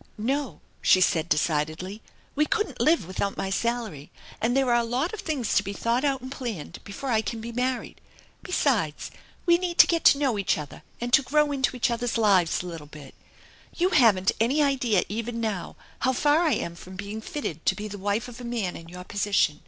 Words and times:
"No," 0.18 0.60
she 0.82 1.00
said 1.00 1.28
decidedly." 1.28 2.02
We 2.34 2.44
couldn't 2.44 2.80
live 2.80 3.06
without 3.06 3.36
my 3.36 3.50
salary, 3.50 4.10
and 4.40 4.56
there 4.56 4.66
are 4.68 4.74
a 4.80 4.82
lot 4.82 5.14
of 5.14 5.20
things 5.20 5.54
to 5.54 5.62
be 5.62 5.72
thought 5.72 6.04
out 6.04 6.20
and 6.22 6.32
planned 6.32 6.82
before 6.82 7.12
I 7.12 7.22
can 7.22 7.40
be 7.40 7.52
married. 7.52 8.00
Besides, 8.42 9.12
we 9.46 9.58
need 9.58 9.78
to 9.78 9.86
get 9.86 10.04
to 10.06 10.18
know 10.18 10.40
each 10.40 10.58
other 10.58 10.82
and 11.00 11.12
to 11.12 11.22
grow 11.22 11.52
into 11.52 11.76
each 11.76 11.88
other's 11.88 12.18
lives 12.18 12.64
a 12.64 12.66
little 12.66 12.88
bit. 12.88 13.14
You 13.76 13.90
haven't 13.90 14.32
any 14.40 14.60
idea 14.60 15.04
even 15.08 15.40
now 15.40 15.76
how 16.00 16.14
far 16.14 16.40
I 16.40 16.54
am 16.54 16.74
from 16.74 16.96
being 16.96 17.20
fitted 17.20 17.64
to 17.66 17.76
be 17.76 17.86
the 17.86 17.96
wife 17.96 18.26
of 18.26 18.40
a 18.40 18.44
man 18.44 18.74
in 18.74 18.88
your 18.88 19.04
position. 19.04 19.60